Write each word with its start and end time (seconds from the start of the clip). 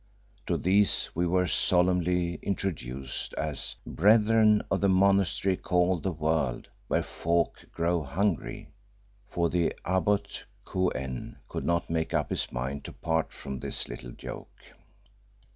To 0.47 0.57
these 0.57 1.11
we 1.13 1.27
were 1.27 1.45
solemnly 1.45 2.39
introduced 2.41 3.33
as 3.35 3.75
"Brethren 3.85 4.63
of 4.71 4.81
the 4.81 4.89
Monastery 4.89 5.55
called 5.55 6.01
the 6.01 6.11
World, 6.11 6.69
where 6.87 7.03
folk 7.03 7.63
grow 7.71 8.01
hungry," 8.01 8.71
for 9.29 9.47
the 9.47 9.75
abbot 9.85 10.45
Kou 10.65 10.87
en 10.95 11.37
could 11.47 11.65
not 11.65 11.87
make 11.91 12.15
up 12.15 12.31
his 12.31 12.51
mind 12.51 12.83
to 12.85 12.93
part 12.93 13.31
from 13.31 13.59
this 13.59 13.87
little 13.87 14.11
joke. 14.11 14.57